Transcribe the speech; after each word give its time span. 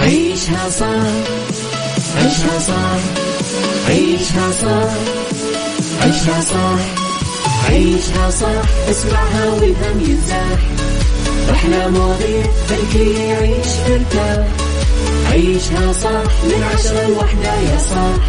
عيشها 0.00 0.68
صح 0.70 0.86
عيشها 2.16 2.58
صح 2.58 2.98
عيشها 3.88 4.50
صح 4.50 4.90
عيشها 6.02 6.40
صح 6.40 6.78
عيشها 7.68 8.30
صح 8.30 8.68
اسمعها 8.90 9.44
والهم 9.50 10.00
ينزاح 10.08 10.58
أحلى 11.50 11.88
مواضيع 11.88 12.44
خلي 12.92 13.28
يعيش 13.28 13.66
مرتاح 13.88 14.46
عيشها 15.30 15.92
صح 15.92 16.30
من 16.44 16.62
عشرة 16.74 17.06
لوحدة 17.08 17.54
يا 17.54 17.78
صاح 17.78 18.24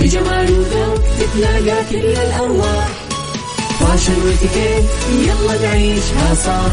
بجمال 0.00 0.52
وذوق 0.52 1.00
تتلاقى 1.20 1.84
كل 1.90 1.96
الأرواح. 1.96 2.88
فاشل 3.80 4.12
واتيكيت 4.26 4.84
يلا 5.26 5.62
نعيشها 5.62 6.34
صح. 6.34 6.72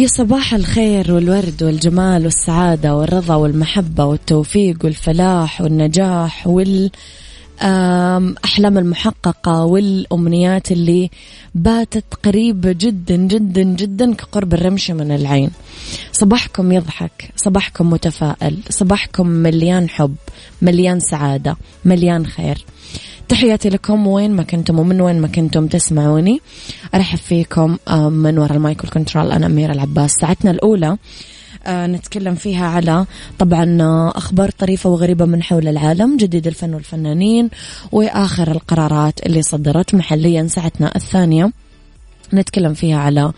يا 0.00 0.06
صباح 0.06 0.54
الخير 0.54 1.12
والورد 1.12 1.62
والجمال 1.62 2.24
والسعادة 2.24 2.96
والرضا 2.96 3.34
والمحبة 3.34 4.04
والتوفيق 4.04 4.76
والفلاح 4.84 5.60
والنجاح 5.60 6.46
وال 6.46 6.90
أحلام 7.62 8.78
المحققة 8.78 9.64
والأمنيات 9.64 10.72
اللي 10.72 11.10
باتت 11.54 12.04
قريبة 12.22 12.72
جدا 12.72 13.16
جدا 13.16 13.62
جدا 13.62 14.14
كقرب 14.14 14.54
الرمش 14.54 14.90
من 14.90 15.12
العين. 15.12 15.50
صباحكم 16.12 16.72
يضحك 16.72 17.30
صباحكم 17.36 17.90
متفائل 17.90 18.58
صباحكم 18.70 19.26
مليان 19.26 19.88
حب 19.88 20.14
مليان 20.62 21.00
سعادة 21.00 21.56
مليان 21.84 22.26
خير. 22.26 22.64
تحياتي 23.28 23.68
لكم 23.68 24.06
وين 24.06 24.30
ما 24.30 24.42
كنتم 24.42 24.78
ومن 24.78 25.00
وين 25.00 25.20
ما 25.20 25.28
كنتم 25.28 25.66
تسمعوني. 25.66 26.40
أرحب 26.94 27.18
فيكم 27.18 27.78
من 28.10 28.38
وراء 28.38 28.56
المايكل 28.56 28.88
كنترول 28.88 29.32
أنا 29.32 29.46
أميرة 29.46 29.72
العباس. 29.72 30.10
ساعتنا 30.20 30.50
الأولى 30.50 30.96
نتكلم 31.68 32.34
فيها 32.34 32.66
على 32.66 33.06
طبعا 33.38 33.82
آه، 33.82 34.12
أخبار 34.16 34.50
طريفة 34.50 34.90
وغريبة 34.90 35.24
من 35.24 35.42
حول 35.42 35.68
العالم 35.68 36.16
جديد 36.16 36.46
الفن 36.46 36.74
والفنانين 36.74 37.50
وآخر 37.92 38.50
القرارات 38.50 39.26
اللي 39.26 39.42
صدرت 39.42 39.94
محليا 39.94 40.46
ساعتنا 40.46 40.96
الثانية. 40.96 41.52
نتكلم 42.34 42.74
فيها 42.74 42.98
على 42.98 43.32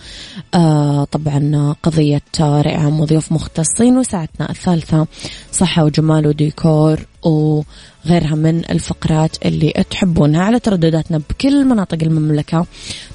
آه 0.54 1.04
طبعا 1.04 1.74
قضية 1.82 2.22
عام 2.40 3.00
وضيوف 3.00 3.32
مختصين 3.32 3.98
وساعتنا 3.98 4.50
الثالثة 4.50 5.06
صحة 5.52 5.84
وجمال 5.84 6.26
وديكور 6.26 7.06
وغيرها 7.22 8.34
من 8.34 8.70
الفقرات 8.70 9.46
اللي 9.46 9.84
تحبونها. 9.90 10.42
على 10.42 10.58
تردداتنا 10.58 11.22
بكل 11.30 11.64
مناطق 11.64 11.98
المملكة 12.02 12.66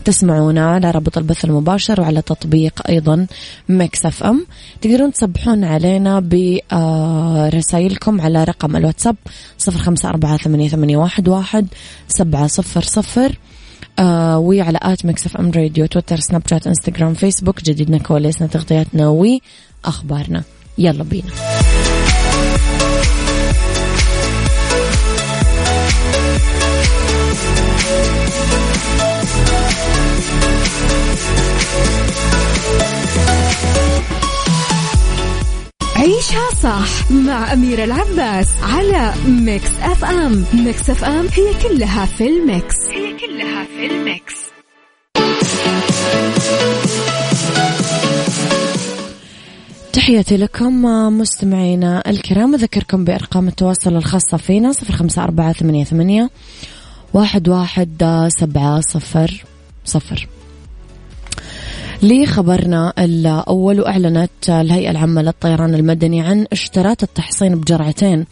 تسمعونا 0.05 0.71
على 0.71 0.91
رابط 0.91 1.17
البث 1.17 1.45
المباشر 1.45 2.01
وعلى 2.01 2.21
تطبيق 2.21 2.81
أيضا 2.89 3.27
Mix 3.69 4.05
FM. 4.05 4.45
تقدرون 4.81 5.13
تصبحون 5.13 5.63
علينا 5.63 6.19
برسائلكم 6.19 8.21
على 8.21 8.43
رقم 8.43 8.75
الواتساب 8.75 9.15
صفر 9.57 9.79
خمسة 9.79 10.09
أربعة 10.09 10.37
ثمانية 10.37 10.97
واحد 10.97 11.67
سبعة 12.07 12.47
صفر 12.47 12.81
صفر. 12.81 13.37
آه 13.99 14.39
وعلى 14.39 14.79
at 14.81 15.05
Mix 15.05 15.25
FM 15.25 15.51
Radio 15.51 15.85
تويتر 15.85 16.19
سناب 16.19 16.41
شات 16.49 16.67
إنستغرام 16.67 17.13
فيسبوك 17.13 17.63
جديدنا 17.63 17.97
كواليسنا 17.97 18.47
تغطياتنا 18.47 19.07
وأخبارنا 19.07 20.43
يلا 20.77 21.03
بينا. 21.03 21.31
عيشها 35.97 36.49
صح 36.63 37.11
مع 37.11 37.53
أميرة 37.53 37.83
العباس 37.83 38.47
على 38.63 39.13
Mix 39.27 39.71
FM. 39.81 40.45
Mix 40.53 40.89
FM 40.89 41.27
هي 41.33 41.53
كلها 41.63 42.05
في 42.05 42.27
ال 42.27 42.37
mix. 42.37 42.75
هي 42.93 43.17
كلها 43.17 43.65
في 43.65 43.85
ال 43.85 43.95
mix. 43.95 44.33
تحياتي 49.93 50.37
لكم 50.37 50.83
مستمعينا 51.19 52.03
الكرام 52.09 52.53
أذكركم 52.53 53.03
بأرقام 53.03 53.47
التواصل 53.47 53.95
الخاصة 53.95 54.37
فينا 54.37 54.71
صفر 54.71 54.93
خمسة 54.93 55.23
أربعة 55.23 55.53
ثمانية, 55.53 55.83
ثمانية 55.83 56.29
واحد 57.13 57.49
واحد 57.49 58.27
سبعة 58.39 58.81
صفر 58.81 59.43
صفر. 59.85 60.27
لخبرنا 62.03 62.93
الأول. 62.99 63.85
أعلنت 63.85 64.49
الهيئة 64.49 64.91
العامة 64.91 65.21
للطيران 65.21 65.75
المدني 65.75 66.21
عن 66.21 66.45
اشتراط 66.51 67.03
التحصين 67.03 67.55
بجرعتين 67.55 68.25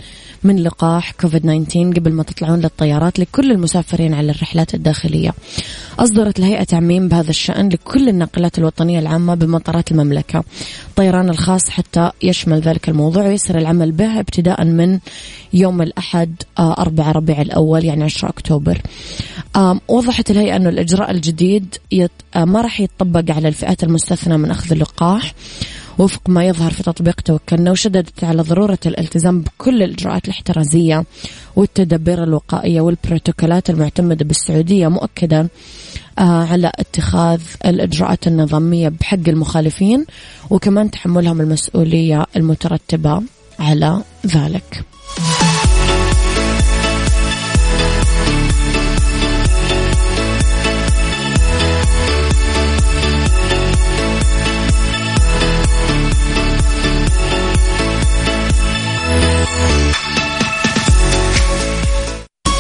من 0.43 0.63
لقاح 0.63 1.11
كوفيد 1.11 1.41
19 1.41 1.99
قبل 1.99 2.11
ما 2.11 2.23
تطلعون 2.23 2.59
للطيارات 2.59 3.19
لكل 3.19 3.51
المسافرين 3.51 4.13
على 4.13 4.31
الرحلات 4.31 4.73
الداخلية. 4.73 5.33
أصدرت 5.99 6.39
الهيئة 6.39 6.63
تعميم 6.63 7.07
بهذا 7.07 7.29
الشأن 7.29 7.69
لكل 7.69 8.09
الناقلات 8.09 8.57
الوطنية 8.57 8.99
العامة 8.99 9.35
بمطارات 9.35 9.91
المملكة. 9.91 10.43
الطيران 10.89 11.29
الخاص 11.29 11.69
حتى 11.69 12.11
يشمل 12.23 12.59
ذلك 12.59 12.89
الموضوع. 12.89 13.23
ويسر 13.23 13.57
العمل 13.57 13.91
به 13.91 14.19
ابتداء 14.19 14.65
من 14.65 14.99
يوم 15.53 15.81
الأحد 15.81 16.35
4 16.59 17.11
ربيع 17.11 17.41
الأول 17.41 17.85
يعني 17.85 18.03
10 18.03 18.29
أكتوبر. 18.29 18.81
وضحت 19.87 20.31
الهيئة 20.31 20.55
أنه 20.55 20.69
الإجراء 20.69 21.11
الجديد 21.11 21.75
ما 22.35 22.61
راح 22.61 22.79
يتطبق 22.81 23.35
على 23.35 23.47
الفئات 23.47 23.83
المستثنى 23.83 24.37
من 24.37 24.51
أخذ 24.51 24.71
اللقاح 24.71 25.33
وفق 25.97 26.29
ما 26.29 26.45
يظهر 26.47 26.71
في 26.71 26.83
تطبيق 26.83 27.21
توكلنا 27.21 27.71
وشددت 27.71 28.23
على 28.23 28.41
ضرورة 28.41 28.79
الالتزام 28.85 29.41
بكل 29.41 29.83
الإجراءات 29.83 30.25
الاحترازية 30.25 31.05
والتدابير 31.55 32.23
الوقائية 32.23 32.81
والبروتوكولات 32.81 33.69
المعتمدة 33.69 34.25
بالسعودية 34.25 34.87
مؤكدا 34.87 35.47
آه، 36.19 36.45
على 36.45 36.71
اتخاذ 36.75 37.41
الإجراءات 37.65 38.27
النظامية 38.27 38.89
بحق 38.89 39.27
المخالفين 39.27 40.05
وكمان 40.49 40.91
تحملهم 40.91 41.41
المسؤولية 41.41 42.25
المترتبة 42.35 43.21
على 43.59 44.01
ذلك. 44.27 44.83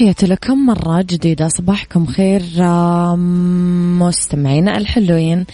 تحياتي 0.00 0.26
لكم 0.26 0.66
مرة 0.66 1.02
جديدة 1.02 1.48
صباحكم 1.48 2.06
خير 2.06 2.42
مستمعينا 4.06 4.78
الحلوين. 4.78 5.46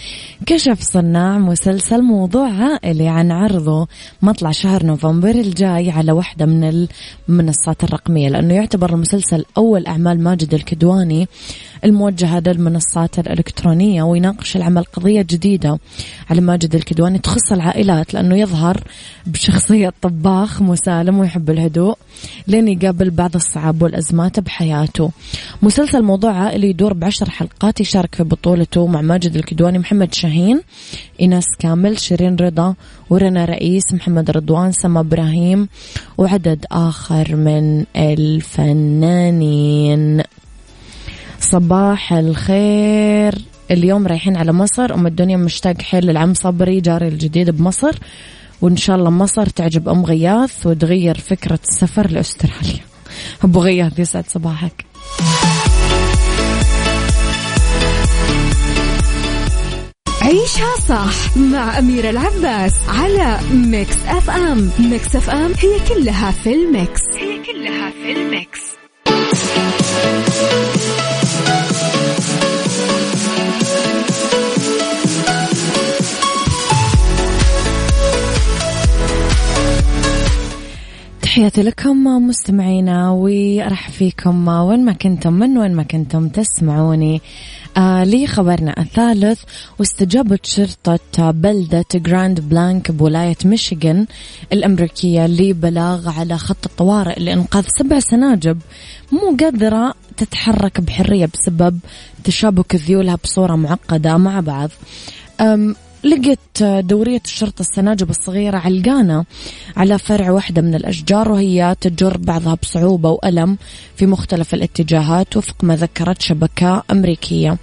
كشف 0.45 0.81
صناع 0.81 1.37
مسلسل 1.37 2.01
موضوع 2.01 2.49
عائلي 2.49 3.07
عن 3.07 3.31
عرضه. 3.31 3.87
مطلع 4.21 4.51
شهر 4.51 4.85
نوفمبر 4.85 5.29
الجاي 5.29 5.91
على 5.91 6.11
واحدة 6.11 6.45
من 6.45 6.87
المنصات 7.29 7.83
الرقمية 7.83 8.29
لأنه 8.29 8.53
يعتبر 8.53 8.93
المسلسل 8.93 9.45
أول 9.57 9.87
أعمال 9.87 10.23
ماجد 10.23 10.53
الكدواني. 10.53 11.27
الموجهة 11.87 12.39
للمنصات 12.39 13.19
الإلكترونية 13.19 14.03
ويناقش 14.03 14.55
العمل 14.55 14.83
قضية 14.83 15.21
جديدة 15.21 15.79
على 16.29 16.41
ماجد 16.41 16.75
الكدواني. 16.75 17.19
تخص 17.19 17.51
العائلات 17.51 18.13
لأنه 18.13 18.37
يظهر 18.37 18.83
بشخصية 19.25 19.93
طباخ 20.01 20.61
مسالم 20.61 21.19
ويحب 21.19 21.49
الهدوء 21.49 21.95
لين 22.47 22.67
يقابل 22.67 23.09
بعض 23.09 23.35
الصعاب 23.35 23.81
والأزمات 23.81 24.39
بحياته. 24.39 25.11
مسلسل 25.61 26.01
موضوع 26.01 26.31
عائلي 26.31 26.69
يدور 26.69 26.93
بعشر 26.93 27.29
حلقات 27.29 27.81
يشارك 27.81 28.15
في 28.15 28.23
بطولته 28.23 28.87
مع 28.87 29.01
ماجد 29.01 29.35
الكدواني 29.35 29.79
محمد 29.79 30.13
شاهين 30.13 30.61
إيناس 31.21 31.45
كامل 31.59 31.99
شيرين 31.99 32.35
رضا 32.35 32.75
ورنا 33.09 33.45
رئيس 33.45 33.93
محمد 33.93 34.31
رضوان 34.31 34.71
سما 34.71 34.99
إبراهيم 34.99 35.67
وعدد 36.17 36.65
آخر 36.71 37.35
من 37.35 37.85
الفنانين. 37.95 39.57
صباح 41.51 42.13
الخير. 42.13 43.35
اليوم 43.71 44.07
رايحين 44.07 44.37
على 44.37 44.53
مصر. 44.53 44.93
أم 44.93 45.07
الدنيا 45.07 45.37
مشتاق 45.37 45.81
حيل 45.81 46.05
للعم 46.05 46.33
صبري 46.33 46.81
جاري 46.81 47.07
الجديد 47.07 47.49
بمصر. 47.49 47.95
وإن 48.61 48.77
شاء 48.77 48.95
الله 48.95 49.09
مصر 49.09 49.45
تعجب 49.45 49.89
أم 49.89 50.05
غياث 50.05 50.65
وتغير 50.65 51.17
فكرة 51.17 51.59
السفر 51.69 52.11
لأستراليا. 52.11 52.83
أبو 53.43 53.59
غياث 53.59 53.99
يسعد 53.99 54.23
صباحك. 54.27 54.85
عيشها 60.21 60.75
صح 60.87 61.37
مع 61.37 61.79
أميرة 61.79 62.09
العباس 62.09 62.73
على 62.87 63.39
Mix 63.51 63.95
FM. 64.07 64.69
Mix 64.79 65.15
FM 65.15 65.51
هي 65.59 65.95
كلها 65.95 66.31
في 66.31 66.53
ال 66.53 66.63
mix. 66.63 67.01
هي 67.15 67.43
كلها 67.43 67.91
في 68.03 68.11
ال 68.11 68.21
mix. 68.21 68.61
تحياتي 81.37 81.63
لكم 81.63 82.27
مستمعينا 82.27 83.09
وأرحب 83.09 83.91
فيكم 83.91 84.47
وين 84.47 84.85
ما 84.85 84.93
كنتم 84.93 85.33
من 85.33 85.57
وين 85.57 85.73
ما 85.75 85.83
كنتم 85.83 86.29
تسمعوني. 86.29 87.21
آه 87.77 88.03
لي 88.03 88.27
خبرنا 88.27 88.79
الثالث 88.79 89.41
واستجابت 89.79 90.45
شرطة 90.45 91.31
بلدة 91.31 91.85
جراند 91.95 92.39
بلانك 92.39 92.91
بولاية 92.91 93.35
ميشيغان 93.45 94.05
الأمريكية 94.53 95.27
لبلاغ 95.27 96.09
على 96.09 96.37
خط 96.37 96.65
الطوارئ 96.65 97.19
لإنقاذ 97.19 97.65
سبع 97.79 97.99
سناجب 97.99 98.57
مو 99.11 99.37
قادرة 99.39 99.93
تتحرك 100.17 100.81
بحرية 100.81 101.29
بسبب 101.33 101.79
تشابك 102.23 102.75
ذيولها 102.75 103.15
بصورة 103.23 103.55
معقدة 103.55 104.17
مع 104.17 104.39
بعض. 104.39 104.69
لقت 106.07 106.63
دورية 106.63 107.21
الشرطة 107.25 107.61
السناجب 107.61 108.09
الصغيرة 108.09 108.57
علقانة 108.57 109.25
على 109.77 109.97
فرع 109.97 110.31
واحدة 110.31 110.61
من 110.61 110.75
الأشجار 110.75 111.31
وهي 111.31 111.75
تجر 111.81 112.17
بعضها 112.17 112.57
بصعوبة 112.61 113.09
وألم 113.09 113.57
في 113.95 114.05
مختلف 114.05 114.53
الاتجاهات 114.53 115.37
وفق 115.37 115.63
ما 115.63 115.75
ذكرت 115.75 116.21
شبكة 116.21 116.83
أمريكية. 116.91 117.57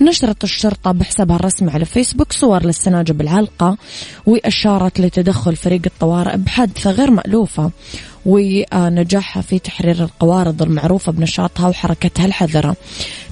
نشرت 0.00 0.44
الشرطة 0.44 0.92
بحسابها 0.92 1.36
الرسمي 1.36 1.70
على 1.70 1.84
فيسبوك 1.84 2.32
صور 2.32 2.66
للسناجب 2.66 3.20
العالقة 3.20 3.76
وأشارت 4.26 5.00
لتدخل 5.00 5.56
فريق 5.56 5.82
الطوارئ 5.86 6.36
بحادثة 6.36 6.90
غير 6.90 7.10
مألوفة. 7.10 7.70
ونجاحها 8.26 9.42
في 9.42 9.58
تحرير 9.58 10.02
القوارض 10.02 10.62
المعروفة 10.62 11.12
بنشاطها 11.12 11.68
وحركتها 11.68 12.26
الحذرة. 12.26 12.76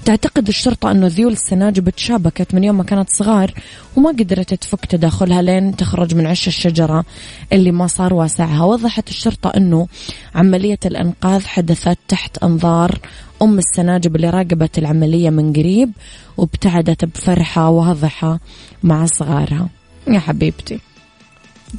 تعتقد 0.05 0.49
الشرطة 0.49 0.91
أنه 0.91 1.07
ذيول 1.07 1.33
السناجب 1.33 1.91
تشابكت 1.91 2.55
من 2.55 2.65
يوم 2.65 2.77
ما 2.77 2.85
كانت 2.85 3.11
صغار 3.11 3.55
وما 3.97 4.11
قدرت 4.11 4.55
تفك 4.55 4.85
تداخلها 4.85 5.43
لين 5.43 5.77
تخرج 5.77 6.15
من 6.15 6.27
عش 6.27 6.49
الشجرة 6.49 7.05
اللي 7.53 7.73
ما 7.73 7.87
صار 7.87 8.15
واسعها. 8.15 8.65
وضحت 8.65 9.09
الشرطة 9.09 9.51
أنه 9.57 9.89
عملية 10.35 10.79
الإنقاذ 10.87 11.47
حدثت 11.47 11.99
تحت 12.09 12.39
أنظار 12.39 12.99
أم 13.43 13.59
السناجب 13.59 14.17
اللي 14.17 14.31
راقبت 14.31 14.79
العملية 14.79 15.31
من 15.31 15.53
قريب 15.53 15.93
وابتعدت 16.37 17.05
بفرحة 17.05 17.69
واضحة 17.69 18.39
مع 18.83 19.07
صغارها. 19.07 19.69
يا 20.09 20.19
حبيبتي. 20.19 20.81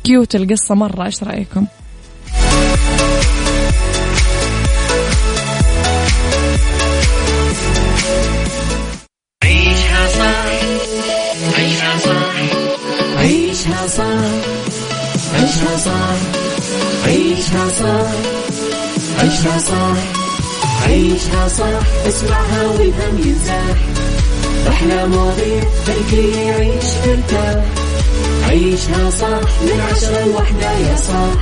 كيوت 0.04 0.36
القصة 0.36 0.76
مرة 0.76 1.06
إيش 1.06 1.24
رأيكم؟ 1.24 1.68
عيشها 9.44 10.08
صح 10.08 10.46
عيشها 11.58 11.98
صح 11.98 12.36
عيشها 13.18 13.88
صح 13.88 14.26
عيشها 15.34 15.78
صح 15.78 16.16
عيشها 17.06 17.70
صح 17.70 18.12
عيشها 19.20 19.58
صح 19.60 19.98
عيشها 20.88 21.48
صح 21.48 22.08
اسمعها 22.08 22.68
والهم 22.68 23.18
ينزاح 23.26 23.78
أحلى 24.70 25.08
مواضيع 25.08 25.64
خلي 25.88 26.46
يعيش 26.48 26.86
مرتاح 27.08 27.64
عيشها 28.50 29.10
صح 29.10 29.50
من 29.62 29.82
عشرة 29.92 30.26
لوحدة 30.26 30.72
يا 30.72 30.96
صاح. 30.96 31.42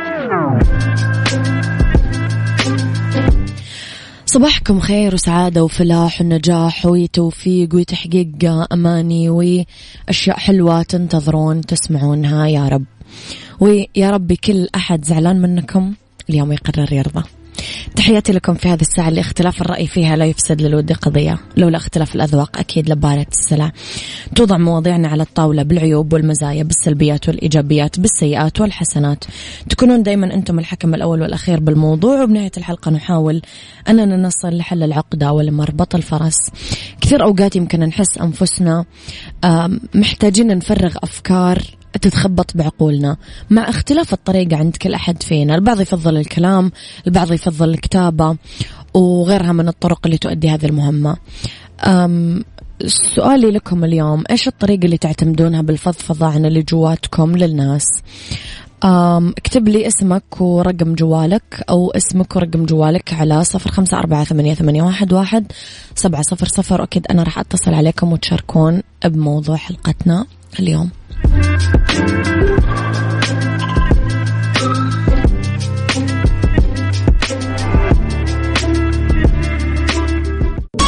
صباحكم 4.31 4.79
خير 4.79 5.13
وسعادة 5.13 5.63
وفلاح 5.63 6.21
ونجاح 6.21 6.85
وتوفيق 6.85 7.75
وتحقيق 7.75 8.67
أماني 8.73 9.29
وأشياء 9.29 10.37
حلوة 10.37 10.83
تنتظرون 10.83 11.61
تسمعونها 11.61 12.47
يا 12.47 12.67
رب. 12.67 12.85
ويا 13.59 14.09
رب 14.09 14.33
كل 14.33 14.67
أحد 14.75 15.05
زعلان 15.05 15.41
منكم 15.41 15.93
اليوم 16.29 16.51
يقرر 16.51 16.93
يرضى. 16.93 17.23
تحياتي 17.95 18.31
لكم 18.31 18.53
في 18.53 18.69
هذه 18.69 18.81
الساعة 18.81 19.09
اللي 19.09 19.21
اختلاف 19.21 19.61
الرأي 19.61 19.87
فيها 19.87 20.15
لا 20.15 20.25
يفسد 20.25 20.61
للود 20.61 20.91
قضية. 20.91 21.37
لولا 21.57 21.77
اختلاف 21.77 22.15
الأذواق 22.15 22.57
أكيد 22.57 22.89
لبارة 22.89 23.25
السلع 23.31 23.71
توضع 24.35 24.57
مواضيعنا 24.57 25.07
على 25.07 25.23
الطاولة 25.23 25.63
بالعيوب 25.63 26.13
والمزايا 26.13 26.63
بالسلبيات 26.63 27.27
والإيجابيات 27.27 27.99
بالسيئات 27.99 28.61
والحسنات. 28.61 29.23
تكونون 29.69 30.03
دايما 30.03 30.33
أنتم 30.33 30.59
الحكم 30.59 30.93
الأول 30.93 31.21
والأخير 31.21 31.59
بالموضوع 31.59 32.23
وبنهاية 32.23 32.51
الحلقة 32.57 32.91
نحاول 32.91 33.41
أننا 33.89 34.17
نصل 34.17 34.57
لحل 34.57 34.83
العقدة 34.83 35.31
ولمربط 35.31 35.95
الفرس. 35.95 36.37
كثير 37.01 37.23
أوقات 37.23 37.55
يمكن 37.55 37.79
نحس 37.79 38.17
أنفسنا 38.17 38.85
محتاجين 39.95 40.47
نفرغ 40.57 40.95
أفكار 41.03 41.61
تتخبط 42.01 42.57
بعقولنا. 42.57 43.17
مع 43.49 43.69
اختلاف 43.69 44.13
الطريقة 44.13 44.57
عند 44.57 44.75
كل 44.75 44.93
أحد 44.93 45.23
فينا 45.23 45.55
البعض 45.55 45.81
يفضل 45.81 46.17
الكلام 46.17 46.71
البعض 47.07 47.31
يفضل 47.31 47.69
الكتابة 47.69 48.37
وغيرها 48.93 49.51
من 49.51 49.67
الطرق 49.67 49.99
اللي 50.05 50.17
تؤدي 50.17 50.49
هذه 50.49 50.65
المهمة. 50.65 51.17
سؤالي 53.15 53.51
لكم 53.51 53.83
اليوم 53.83 54.23
إيش 54.31 54.47
الطريقة 54.47 54.85
اللي 54.85 54.97
تعتمدونها 54.97 55.61
بالفضفضة 55.61 56.25
عن 56.25 56.45
اللي 56.45 56.61
جواتكم 56.61 57.37
للناس؟ 57.37 57.85
اكتب 58.83 59.67
لي 59.67 59.87
اسمك 59.87 60.41
ورقم 60.41 60.95
جوالك 60.95 61.63
أو 61.69 61.91
اسمك 61.91 62.35
ورقم 62.35 62.65
جوالك 62.65 63.13
على 63.13 63.43
صفر 63.43 63.71
خمسة 63.71 63.97
أربعة 63.97 64.23
ثمانية, 64.23 64.53
ثمانية 64.53 64.83
واحد, 64.83 65.13
واحد 65.13 65.51
سبعة 65.95 66.21
صفر 66.21 66.47
صفر. 66.47 66.83
أكيد 66.83 67.07
أنا 67.11 67.23
راح 67.23 67.39
أتصل 67.39 67.73
عليكم 67.73 68.11
وتشاركون 68.11 68.81
بموضوع 69.05 69.55
حلقتنا 69.55 70.25
اليوم. 70.59 70.89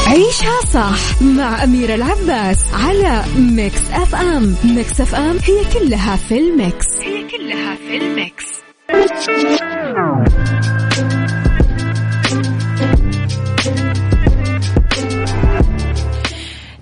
عيشها 0.08 0.62
صح 0.74 1.22
مع 1.22 1.64
أميرة 1.64 1.96
العباس 1.96 2.74
على 2.74 3.24
Mix 3.38 3.92
FM. 3.92 4.56
Mix 4.64 5.02
FM 5.02 5.38
هي 5.38 5.80
كلها 5.80 6.16
في 6.16 6.40
ال 6.40 6.52
Mix. 6.52 7.03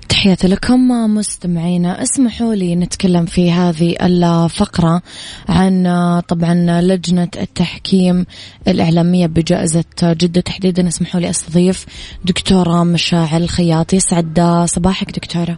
تحياتي 0.09 0.47
لكم 0.47 0.87
مستمعينا 1.15 2.01
اسمحوا 2.01 2.55
لي 2.55 2.75
نتكلم 2.75 3.25
في 3.25 3.51
هذه 3.51 3.95
الفقرة 4.01 5.01
عن 5.49 5.83
طبعا 6.27 6.81
لجنة 6.81 7.29
التحكيم 7.37 8.25
الإعلامية 8.67 9.27
بجائزة 9.27 9.83
جدة 10.03 10.41
تحديدا. 10.41 10.87
اسمحوا 10.87 11.21
لي 11.21 11.29
أستضيف 11.29 11.85
دكتورة 12.25 12.83
مشاعل 12.83 13.43
الخياط 13.43 13.93
يسعد 13.93 14.65
صباحك 14.65 15.11
دكتورة. 15.11 15.57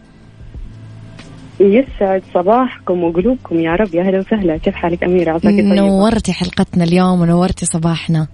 يسعد 1.60 2.22
صباحكم 2.34 3.04
وقلوبكم. 3.04 3.60
يا 3.60 3.72
رب 3.72 3.94
يا 3.94 4.02
أهلا 4.02 4.18
وسهلا. 4.18 4.56
كيف 4.56 4.74
حالك 4.74 5.04
أميرة؟ 5.04 5.32
عساك 5.32 5.52
نورتي 5.54 6.32
حلقتنا 6.32 6.84
اليوم 6.84 7.20
ونورتي 7.20 7.66
صباحنا. 7.66 8.26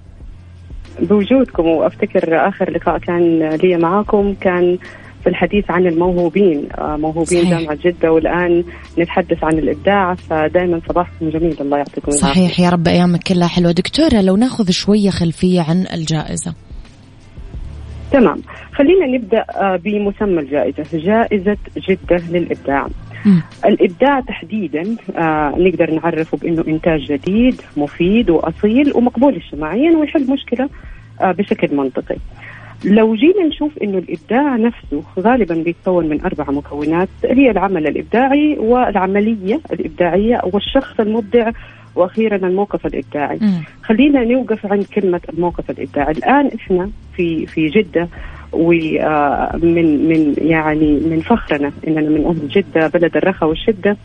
بوجودكم 1.01 1.67
وأفتكر 1.67 2.49
آخر 2.49 2.71
لقاء 2.71 2.99
كان 2.99 3.49
لي 3.49 3.77
معاكم 3.77 4.35
كان 4.41 4.79
في 5.23 5.29
الحديث 5.29 5.65
عن 5.71 5.87
الموهوبين. 5.87 6.69
آه، 6.79 6.97
موهوبين 6.97 7.45
صحيح. 7.45 7.51
جامعة 7.51 7.79
جدة 7.85 8.13
والآن 8.13 8.65
نتحدث 8.99 9.45
عن 9.45 9.59
الإبداع. 9.59 10.15
فدائما 10.15 10.81
صباحكم 10.89 11.29
جميل. 11.29 11.57
الله 11.61 11.79
يعطيكم 11.79 12.13
العافية. 12.13 12.29
صحيح 12.29 12.61
يا 12.61 12.71
رب 12.71 12.89
أيامك 12.89 13.23
كلها 13.23 13.49
حلوة. 13.49 13.73
دكتورة 13.73 14.21
لو 14.21 14.37
ناخذ 14.37 14.71
شوية 14.71 15.11
خلفية 15.11 15.61
عن 15.61 15.87
الجائزة. 15.95 16.55
تمام. 18.13 18.39
خلينا 18.73 19.07
نبدأ 19.07 19.45
آه، 19.57 19.77
بمسمى 19.77 20.41
الجائزة 20.41 20.85
جائزة 20.99 21.57
جدة 21.77 22.23
للإبداع. 22.31 22.87
م. 23.27 23.39
الإبداع 23.65 24.21
تحديدا 24.21 24.97
آه 25.17 25.55
نقدر 25.59 25.91
نعرفه 25.91 26.39
بأنه 26.39 26.65
إنتاج 26.69 27.01
جديد 27.01 27.61
مفيد 27.77 28.31
وأصيل 28.31 28.93
ومقبول 28.95 29.35
اجتماعيا 29.35 29.97
ويحل 29.97 30.31
مشكلة 30.33 30.69
آه 31.21 31.33
بشكل 31.33 31.77
منطقي. 31.77 32.17
لو 32.85 33.15
جينا 33.15 33.45
نشوف 33.47 33.79
إنه 33.83 33.99
الإبداع 33.99 34.57
نفسه 34.57 35.03
غالبا 35.21 35.55
بيتكون 35.55 36.09
من 36.09 36.21
أربع 36.21 36.45
مكونات 36.51 37.09
هي 37.25 37.51
العمل 37.51 37.87
الإبداعي 37.87 38.57
والعملية 38.59 39.61
الإبداعية 39.73 40.41
والشخص 40.53 41.01
المبدع 41.01 41.51
وأخيرا 41.95 42.37
الموقف 42.37 42.87
الإبداعي. 42.87 43.37
م. 43.37 43.63
خلينا 43.83 44.25
نوقف 44.25 44.67
عند 44.67 44.85
كلمة 44.85 45.21
الموقف 45.29 45.71
الإبداعي. 45.71 46.13
الآن 46.13 46.51
إحنا 46.55 46.91
في 47.17 47.47
في 47.47 47.69
جدة 47.69 48.09
ومن 48.53 49.01
آه، 49.01 49.57
من 49.57 50.35
يعني 50.39 51.01
من 51.01 51.21
فخرنا 51.21 51.73
إننا 51.89 52.01
من 52.01 52.27
أهل 52.27 52.49
جدة 52.49 52.89
بلد 52.89 53.17
الرخاء 53.17 53.49
والشدة. 53.49 53.97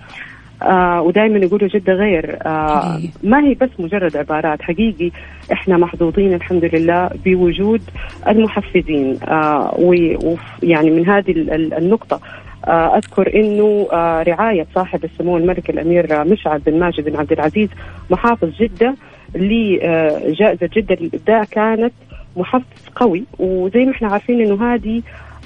آه 0.62 1.02
ودائما 1.02 1.38
يقولوا 1.46 1.68
جدة 1.68 1.94
غير. 1.94 2.38
آه 2.46 3.02
ما 3.24 3.40
هي 3.44 3.54
بس 3.54 3.70
مجرد 3.80 4.18
عبارات. 4.18 4.62
حقيقي 4.62 5.12
إحنا 5.52 5.78
محظوظين 5.78 6.34
الحمد 6.34 6.66
لله 6.66 7.10
بوجود 7.26 7.82
المحفزين. 8.28 9.18
آه 9.24 9.76
ويعني 9.80 10.92
من 10.92 11.10
هذه 11.10 11.32
النقطة 11.78 12.20
آه 12.66 12.98
أذكر 12.98 13.36
إنه 13.36 13.88
آه 13.94 14.24
رعاية 14.24 14.68
صاحب 14.76 15.04
السمو 15.04 15.38
الملك 15.38 15.70
الأمير 15.70 16.24
مشعل 16.24 16.60
بن 16.60 16.80
ماجد 16.80 17.10
بن 17.10 17.16
عبد 17.16 17.32
العزيز 17.32 17.70
محافظ 18.10 18.50
جدة 18.60 18.96
لجائزه 19.36 20.70
جدة 20.74 20.98
للابداع 21.02 21.44
كانت 21.44 21.94
محفز 22.38 22.90
قوي. 22.96 23.24
وزي 23.40 23.86
ما 23.86 23.92
إحنا 23.92 24.08
عارفين 24.08 24.42
إنه 24.42 24.74
هذه 24.74 25.02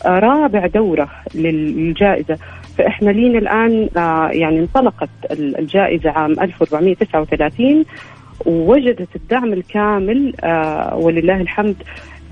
آه، 0.05 0.19
رابع 0.19 0.67
دورة 0.67 1.09
للجائزة. 1.35 2.37
فاحنا 2.79 3.09
لينا 3.11 3.39
الآن 3.39 3.89
آه، 3.97 4.29
يعني 4.29 4.59
انطلقت 4.59 5.09
الجائزة 5.31 6.09
عام 6.09 6.31
1439 6.31 7.85
ووجدت 8.45 9.15
الدعم 9.15 9.53
الكامل 9.53 10.33
آه، 10.43 10.95
ولله 10.95 11.41
الحمد 11.41 11.75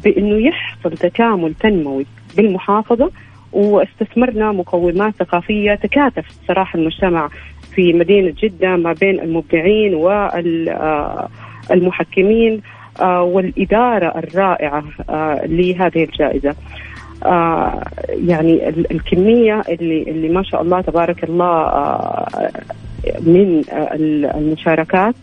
بأنه 0.03 0.47
يحصل 0.47 0.97
تكامل 0.97 1.53
تنموي 1.53 2.05
بالمحافظة 2.37 3.11
واستثمرنا 3.53 4.51
مقومات 4.51 5.13
ثقافية 5.19 5.75
تكاتف 5.75 6.25
صراحة 6.47 6.79
المجتمع 6.79 7.29
في 7.75 7.93
مدينة 7.93 8.33
جدة 8.43 8.75
ما 8.75 8.93
بين 8.93 9.19
المبدعين 9.19 9.95
والمحكمين 11.69 12.61
والإدارة 13.01 14.19
الرائعة 14.19 14.83
لهذه 15.45 16.03
الجائزة. 16.03 16.55
آه 17.25 17.83
يعني 18.09 18.69
الكمية 18.69 19.61
اللي 19.69 20.03
اللي 20.03 20.29
ما 20.29 20.43
شاء 20.43 20.61
الله 20.61 20.81
تبارك 20.81 21.23
الله 21.23 21.45
آه 21.45 22.51
من 23.19 23.63
آه 23.71 23.89
المشاركات 24.37 25.15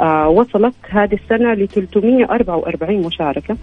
آه 0.00 0.28
وصلت 0.28 0.74
هذه 0.88 1.14
السنة 1.14 1.54
ل 1.54 1.68
344 1.68 2.96
مشاركة. 3.06 3.56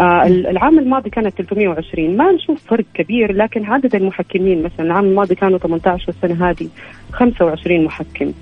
آه 0.00 0.26
العام 0.26 0.78
الماضي 0.78 1.10
كانت 1.10 1.34
320 1.42 2.16
ما 2.16 2.32
نشوف 2.32 2.64
فرق 2.66 2.84
كبير 2.94 3.32
لكن 3.32 3.64
عدد 3.64 3.94
المحكمين 3.94 4.62
مثلا 4.62 4.86
العام 4.86 5.04
الماضي 5.04 5.34
كانوا 5.34 5.58
18 5.58 6.04
والسنة 6.08 6.50
هذه 6.50 6.68
25 7.12 7.84
محكم. 7.84 8.32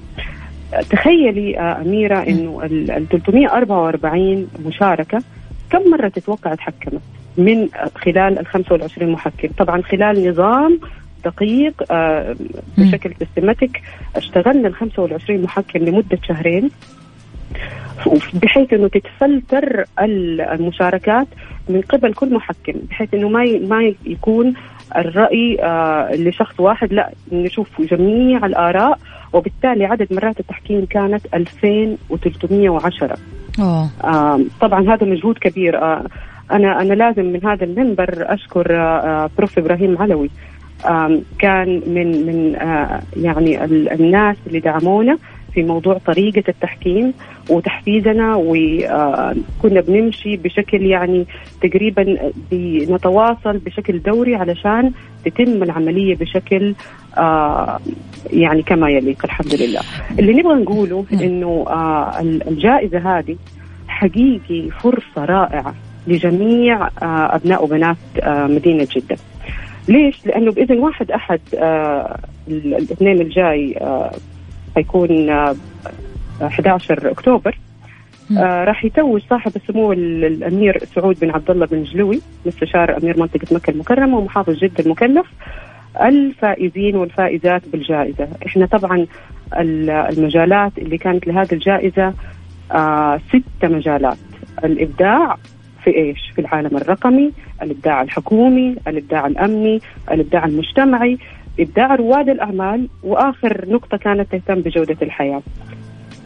تخيلي 0.90 1.59
آه 1.59 1.81
أميرة 1.83 2.19
أنه 2.19 2.61
ال 2.64 3.09
344 3.09 4.49
مشاركة 4.66 5.23
كم 5.71 5.90
مرة 5.90 6.09
تتوقع 6.09 6.55
تحكمت؟ 6.55 7.00
من 7.38 7.69
خلال 7.97 8.38
ال 8.38 8.47
25 8.47 9.12
محكم. 9.12 9.49
طبعا 9.59 9.83
خلال 9.83 10.28
نظام 10.28 10.81
دقيق 11.25 11.83
آه، 11.90 12.37
بشكل 12.78 13.14
سيستماتيك 13.19 13.83
اشتغلنا 14.16 14.69
ال 14.69 14.75
25 14.75 15.43
محكم 15.43 15.78
لمدة 15.78 16.19
شهرين. 16.23 16.71
بحيث 18.35 18.73
إنه 18.73 18.88
تتفلتر 18.88 19.85
المشاركات 19.99 21.26
من 21.69 21.81
قبل 21.81 22.14
كل 22.14 22.35
محكم 22.35 22.73
بحيث 22.90 23.14
إنه 23.14 23.28
ما 23.28 23.45
ما 23.59 23.93
يكون 24.07 24.55
الرأي 24.97 25.59
آه 25.62 26.14
لشخص 26.14 26.61
واحد 26.61 26.93
لا 26.93 27.11
نشوف 27.33 27.81
جميع 27.81 28.47
الآراء. 28.47 28.99
وبالتالي 29.33 29.85
عدد 29.85 30.12
مرات 30.12 30.40
التحكيم 30.40 30.87
كانت 30.90 31.26
2310 31.35 33.16
أوه. 33.61 33.90
آه 34.05 34.40
طبعا 34.61 34.95
هذا 34.95 35.07
مجهود 35.07 35.38
كبير. 35.38 35.76
أنا 36.52 36.80
أنا 36.82 36.94
لازم 36.94 37.24
من 37.24 37.46
هذا 37.46 37.64
المنبر 37.64 38.24
أشكر 38.34 38.76
آه 38.76 39.30
بروف 39.38 39.58
إبراهيم 39.58 39.98
علوي. 39.98 40.30
آه 40.86 41.18
كان 41.38 41.82
من 41.86 42.26
من 42.26 42.56
آه 42.56 43.02
يعني 43.16 43.64
الناس 43.94 44.36
اللي 44.46 44.60
دعمونا 44.60 45.18
في 45.54 45.62
موضوع 45.62 45.98
طريقة 46.06 46.42
التحكيم 46.48 47.14
وتحفيزنا 47.50 48.34
وكنا 48.36 49.80
بنمشي 49.80 50.36
بشكل 50.36 50.82
يعني 50.82 51.26
تقريبا 51.62 52.16
نتواصل 52.90 53.58
بشكل 53.58 54.02
دوري 54.02 54.34
علشان 54.34 54.92
تتم 55.24 55.62
العملية 55.62 56.16
بشكل 56.16 56.74
آه 57.18 57.78
يعني 58.32 58.62
كما 58.62 58.90
يليق 58.90 59.24
الحمد 59.24 59.54
لله. 59.54 59.80
اللي 60.18 60.32
نبغى 60.32 60.54
نقوله 60.54 61.04
نعم. 61.10 61.22
إنه 61.22 61.64
آه 61.68 62.20
الجائزة 62.20 63.18
هذه 63.18 63.36
حقيقي 63.88 64.70
فرصة 64.70 65.24
رائعة. 65.24 65.74
لجميع 66.06 66.86
آه 66.86 67.34
أبناء 67.36 67.64
وبنات 67.64 67.96
آه 68.22 68.46
مدينة 68.46 68.86
جدة. 68.96 69.16
ليش؟ 69.88 70.26
لأنه 70.26 70.52
بإذن 70.52 70.78
واحد 70.78 71.10
أحد 71.10 71.40
آه 71.54 72.18
الاثنين 72.48 73.20
الجاي 73.20 73.78
حيكون 74.75 75.30
11 76.42 77.10
أكتوبر. 77.10 77.58
آه 78.38 78.64
راح 78.64 78.84
يتوج 78.84 79.22
صاحب 79.30 79.52
السمو 79.56 79.92
الأمير 79.92 80.84
سعود 80.94 81.20
بن 81.20 81.30
عبد 81.30 81.50
الله 81.50 81.66
بن 81.66 81.82
جلوي 81.82 82.20
مستشار 82.46 82.96
أمير 82.96 83.20
منطقة 83.20 83.54
مكة 83.54 83.70
المكرمة 83.70 84.18
ومحافظ 84.18 84.52
جدة 84.52 84.84
المكلف 84.84 85.26
الفائزين 86.02 86.96
والفائزات 86.96 87.62
بالجائزة، 87.72 88.28
إحنا 88.46 88.66
طبعا 88.66 89.06
المجالات 89.54 90.72
اللي 90.78 90.98
كانت 90.98 91.26
لهذه 91.26 91.52
الجائزة 91.52 92.14
آه 92.72 93.20
ست 93.28 93.64
مجالات، 93.64 94.18
الإبداع 94.64 95.36
في 95.87 95.97
إيش؟ 95.97 96.31
في 96.35 96.40
العالم 96.40 96.76
الرقمي، 96.76 97.33
الإبداع 97.62 98.02
الحكومي، 98.02 98.76
الإبداع 98.88 99.26
الأمني، 99.26 99.81
الإبداع 100.11 100.45
المجتمعي، 100.45 101.19
إبداع 101.61 101.95
رواد 101.95 102.28
الأعمال 102.28 102.88
وآخر 103.02 103.64
نقطة 103.69 103.97
كانت 103.97 104.33
تهتم 104.33 104.61
بجودة 104.61 104.97
الحياة. 105.02 105.43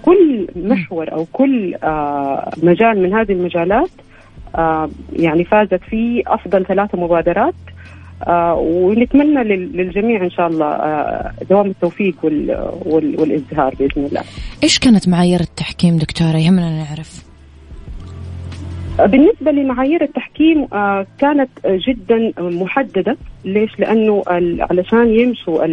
كل 0.02 0.48
محور 0.56 1.12
أو 1.12 1.26
كل 1.32 1.74
آه 1.74 2.50
مجال 2.62 3.02
من 3.02 3.14
هذه 3.14 3.32
المجالات 3.32 3.90
آه 4.56 4.90
يعني 5.12 5.44
فازت 5.44 5.80
فيه 5.90 6.22
أفضل 6.26 6.66
ثلاثة 6.66 6.98
مبادرات 6.98 7.54
آه 8.26 8.54
ونتمنى 8.54 9.44
للجميع 9.56 10.24
إن 10.24 10.30
شاء 10.30 10.46
الله 10.46 10.66
آه 10.66 11.32
دوام 11.50 11.66
التوفيق 11.66 12.16
والازدهار 12.86 13.74
بإذن 13.74 14.06
الله. 14.06 14.22
إيش 14.62 14.78
كانت 14.78 15.08
معايير 15.08 15.40
التحكيم 15.40 15.96
دكتورة؟ 15.96 16.36
يهمنا 16.36 16.84
نعرف. 16.84 17.29
بالنسبة 19.06 19.50
لمعايير 19.50 20.02
التحكيم 20.02 20.66
آه، 20.72 21.06
كانت 21.18 21.50
جدا 21.66 22.32
محددة 22.38 23.16
ليش؟ 23.44 23.80
لأنه 23.80 24.22
علشان 24.70 25.14
يمشوا 25.14 25.64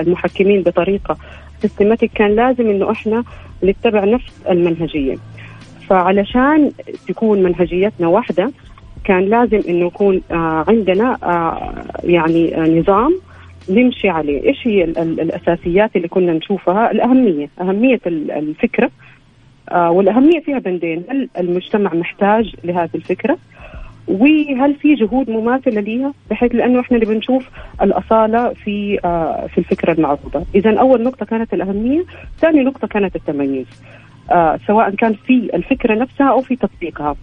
المحكمين 0.00 0.62
بطريقة 0.62 1.16
سيستماتيك 1.62 2.10
كان 2.14 2.36
لازم 2.36 2.70
إنه 2.70 2.90
إحنا 2.90 3.24
نتبع 3.64 4.04
نفس 4.04 4.42
المنهجية 4.50 5.16
فعلشان 5.88 6.70
تكون 7.08 7.42
منهجيتنا 7.42 8.08
واحدة 8.08 8.50
كان 9.04 9.20
لازم 9.20 9.60
إنه 9.68 9.86
يكون 9.86 10.22
آه 10.30 10.64
عندنا 10.68 11.18
آه 11.22 11.84
يعني 12.04 12.54
نظام 12.80 13.20
نمشي 13.68 14.08
عليه، 14.08 14.44
إيش 14.44 14.66
هي 14.66 14.84
الأساسيات 14.84 15.96
اللي 15.96 16.08
كنا 16.08 16.32
نشوفها؟ 16.32 16.90
الأهمية، 16.90 17.48
أهمية 17.60 18.00
الفكرة 18.06 18.90
آه 19.68 19.90
والأهمية 19.90 20.40
فيها 20.40 20.58
بندين، 20.58 21.04
هل 21.10 21.28
المجتمع 21.38 21.94
محتاج 21.94 22.54
لهذه 22.64 22.90
الفكرة؟ 22.94 23.38
وهل 24.08 24.74
في 24.74 24.94
جهود 24.94 25.30
مماثلة 25.30 25.80
ليها 25.80 26.12
بحيث 26.30 26.54
لأنه 26.54 26.80
إحنا 26.80 26.96
اللي 26.96 27.14
بنشوف 27.14 27.48
الأصالة 27.82 28.52
في 28.52 28.98
آه 29.04 29.46
في 29.46 29.58
الفكرة 29.58 29.92
المعروضة، 29.92 30.42
اذا 30.54 30.80
أول 30.80 31.02
نقطة 31.02 31.26
كانت 31.26 31.54
الأهمية، 31.54 32.04
ثاني 32.38 32.64
نقطة 32.64 32.88
كانت 32.88 33.16
التميز. 33.16 33.66
آه 34.30 34.58
سواء 34.66 34.90
كان 34.90 35.14
في 35.14 35.50
الفكرة 35.54 35.94
نفسها 35.94 36.30
أو 36.30 36.40
في 36.40 36.56
تطبيقها. 36.56 37.16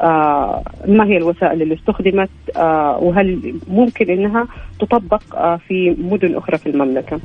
آه 0.00 0.62
ما 0.88 1.04
هي 1.04 1.16
الوسائل 1.16 1.62
اللي 1.62 1.74
استخدمت 1.74 2.30
آه 2.56 2.98
وهل 2.98 3.54
ممكن 3.68 4.10
إنها 4.10 4.46
تطبق 4.80 5.22
آه 5.36 5.56
في 5.56 5.96
مدن 5.98 6.36
أخرى 6.36 6.58
في 6.58 6.68
المملكة. 6.68 7.20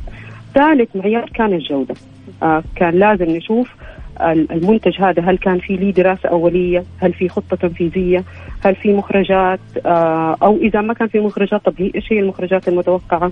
ثالث 0.53 0.95
معيار 0.95 1.29
كان 1.29 1.53
الجودة. 1.53 1.95
آه 2.43 2.63
كان 2.75 2.93
لازم 2.93 3.25
نشوف 3.25 3.75
المنتج 4.21 5.01
هذا 5.01 5.21
هل 5.21 5.37
كان 5.37 5.59
في 5.59 5.75
لي 5.75 5.91
دراسة 5.91 6.29
أولية؟ 6.29 6.83
هل 6.97 7.13
في 7.13 7.29
خطة 7.29 7.55
تنفيذية؟ 7.55 8.23
هل 8.65 8.75
في 8.75 8.93
مخرجات؟ 8.93 9.59
آه، 9.85 10.37
أو 10.43 10.57
إذا 10.57 10.81
ما 10.81 10.93
كان 10.93 11.07
في 11.07 11.19
مخرجات 11.19 11.65
طب 11.65 11.73
إيش 11.95 12.13
هي 12.13 12.19
المخرجات 12.19 12.67
المتوقعة؟ 12.67 13.31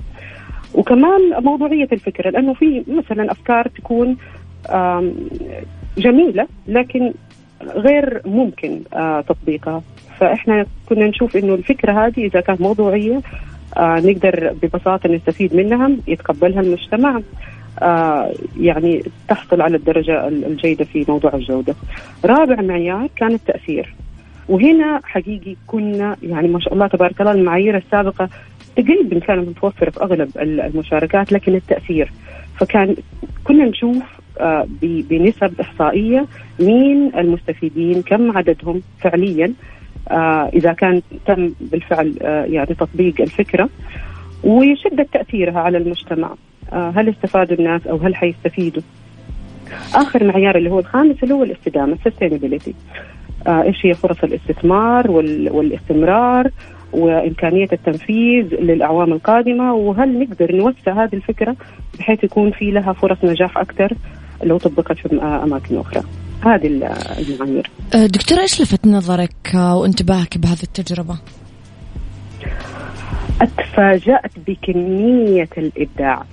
وكمان 0.74 1.44
موضوعية 1.44 1.88
الفكرة 1.92 2.30
لأنه 2.30 2.54
في 2.54 2.84
مثلا 2.88 3.32
أفكار 3.32 3.68
تكون 3.68 4.18
جميلة 5.98 6.48
لكن 6.68 7.14
غير 7.62 8.22
ممكن 8.26 8.82
آه، 8.94 9.22
تطبيقها. 9.22 9.82
فإحنا 10.20 10.66
كنا 10.90 11.08
نشوف 11.08 11.38
إنه 11.38 11.54
الفكرة 11.54 12.06
هذه 12.06 12.26
إذا 12.26 12.42
كانت 12.42 12.62
موضوعية 12.62 13.22
آه، 13.78 14.00
نقدر 14.00 14.54
ببساطة 14.62 15.10
نستفيد 15.10 15.56
منها 15.56 15.92
يتقبلها 16.08 16.62
المجتمع. 16.62 17.22
يعني 18.60 19.04
تحصل 19.28 19.62
على 19.62 19.78
الدرجة 19.78 20.28
الجيدة 20.28 20.86
في 20.86 21.06
موضوع 21.10 21.34
الجودة. 21.34 21.76
رابع 22.26 22.62
معيار 22.62 23.10
كان 23.16 23.34
التأثير. 23.34 23.96
وهنا 24.50 25.02
حقيقي 25.04 25.56
كنا 25.68 26.16
يعني 26.24 26.48
ما 26.48 26.60
شاء 26.60 26.74
الله 26.74 26.88
تبارك 26.88 27.22
الله 27.22 27.32
المعايير 27.32 27.78
السابقة 27.78 28.30
تقريبا 28.76 29.20
كانت 29.20 29.50
متوفرة 29.50 29.90
في 29.90 30.02
أغلب 30.04 30.30
المشاركات 30.38 31.32
لكن 31.32 31.56
التأثير. 31.56 32.12
فكان 32.60 32.96
كنا 33.44 33.66
نشوف 33.66 34.04
آه، 34.40 34.68
بنسب 34.82 35.62
إحصائية 35.62 36.26
مين 36.60 37.12
المستفيدين 37.18 38.02
كم 38.02 38.38
عددهم 38.38 38.82
فعليا 39.00 39.54
آه، 40.08 40.50
إذا 40.54 40.74
كان 40.74 41.02
تم 41.26 41.54
بالفعل 41.62 42.18
يعني 42.50 42.76
تطبيق 42.76 43.22
الفكرة. 43.22 43.70
وشدة 44.44 45.08
تأثيرها 45.14 45.60
على 45.60 45.78
المجتمع. 45.78 46.28
آه، 46.28 46.36
هل 46.72 47.10
استفادوا 47.10 47.58
الناس 47.58 47.88
أو 47.88 47.98
هل 47.98 48.16
حيستفيدوا 48.16 48.82
آخر 49.96 50.24
معيار 50.24 50.58
اللي 50.58 50.70
هو 50.70 50.80
الخامس 50.80 51.16
اللي 51.24 51.34
هو 51.34 51.44
الاستدامة 51.44 51.98
sustainability 52.08 52.72
آه، 53.48 53.64
إيش 53.64 53.86
هي 53.86 53.94
فرص 53.94 54.24
الاستثمار 54.24 55.12
والاستمرار 55.12 56.52
وإمكانية 56.94 57.68
التنفيذ 57.74 58.46
للأعوام 58.46 59.14
القادمة 59.14 59.74
وهل 59.74 60.20
نقدر 60.20 60.56
نوسع 60.56 61.04
هذه 61.04 61.14
الفكرة 61.14 61.56
بحيث 62.00 62.24
يكون 62.24 62.52
في 62.52 62.72
لها 62.72 62.94
فرص 62.94 63.18
نجاح 63.24 63.58
أكثر 63.58 63.94
لو 64.44 64.58
طبقت 64.58 64.98
في 64.98 65.16
أماكن 65.22 65.78
أخرى. 65.78 66.04
هذه 66.46 66.68
المعايير. 66.68 67.70
آه، 67.96 68.06
دكتورة 68.06 68.42
إيش 68.42 68.62
لفت 68.62 68.88
نظرك 68.88 69.36
وانتباهك 69.56 70.38
بهذه 70.38 70.64
التجربة؟ 70.64 71.18
أتفاجأت 73.42 74.32
بكمية 74.48 75.50
الإبداع 75.58 76.24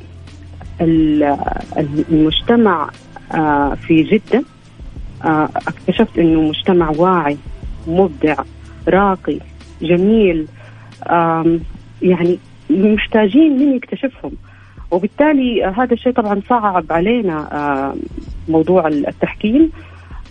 المجتمع 0.80 2.90
آه، 3.34 3.74
في 3.74 4.02
جدة 4.02 4.44
آه، 5.24 5.48
اكتشفت 5.56 6.18
إنه 6.18 6.40
مجتمع 6.40 6.90
واعي 6.90 7.36
مبدع 7.86 8.36
راقي 8.88 9.38
جميل 9.82 10.46
يعني 12.02 12.38
محتاجين 12.70 13.58
من 13.58 13.76
يكتشفهم. 13.76 14.32
وبالتالي 14.90 15.64
هذا 15.64 15.94
الشيء 15.94 16.12
طبعا 16.12 16.40
صعب 16.48 16.92
علينا 16.92 17.94
موضوع 18.48 18.88
التحكيم 18.88 19.70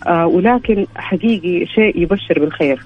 آه، 0.06 0.26
ولكن 0.26 0.86
حقيقي 0.96 1.66
شيء 1.66 2.02
يبشر 2.02 2.38
بالخير. 2.38 2.82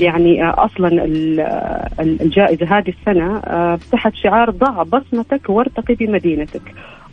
يعني 0.00 0.44
آه، 0.44 0.54
أصلا 0.64 1.04
الجائزة 2.00 2.78
هذه 2.78 2.88
السنة 3.00 3.38
آه، 3.38 3.78
تحت 3.92 4.14
شعار 4.14 4.50
ضع 4.50 4.82
بصمتك 4.82 5.50
وارتقي 5.50 5.94
بمدينتك. 5.94 6.62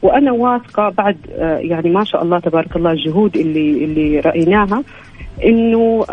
وأنا 0.02 0.32
واثقة 0.32 0.90
بعد 0.90 1.18
يعني 1.40 1.90
ما 1.90 2.04
شاء 2.04 2.24
الله 2.24 2.40
تبارك 2.40 2.76
الله 2.76 2.92
الجهود 2.92 3.38
اللي 3.38 3.84
اللي 3.84 4.20
رأيناها 4.20 4.84
إنه 5.44 6.06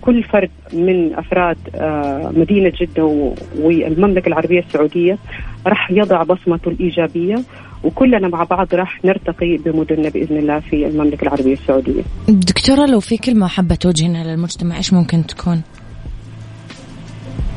كل 0.00 0.22
فرد 0.22 0.50
من 0.72 1.14
أفراد 1.14 1.56
مدينة 2.36 2.72
جدة 2.80 3.30
والمملكة 3.58 4.28
العربية 4.28 4.60
السعودية 4.60 5.18
راح 5.66 5.90
يضع 5.90 6.22
بصمته 6.22 6.68
الإيجابية. 6.68 7.36
وكلنا 7.84 8.28
مع 8.28 8.44
بعض 8.44 8.74
راح 8.74 9.04
نرتقي 9.04 9.56
بمدننا 9.56 10.08
بإذن 10.08 10.36
الله 10.36 10.60
في 10.60 10.86
المملكة 10.86 11.22
العربية 11.22 11.52
السعودية. 11.52 12.02
دكتورة 12.28 12.86
لو 12.86 13.00
في 13.00 13.16
كلمه 13.16 13.46
حابة 13.46 13.74
توجهينها 13.74 14.24
للمجتمع 14.24 14.76
إيش 14.76 14.92
ممكن 14.92 15.26
تكون؟ 15.26 15.62